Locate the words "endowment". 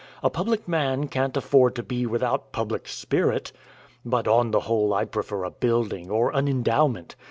6.47-7.15